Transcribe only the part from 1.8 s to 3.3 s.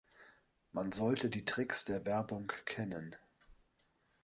der Werbung kennen.